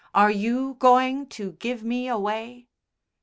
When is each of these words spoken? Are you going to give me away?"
Are 0.15 0.31
you 0.31 0.77
going 0.79 1.27
to 1.27 1.51
give 1.51 1.83
me 1.83 2.07
away?" 2.07 2.65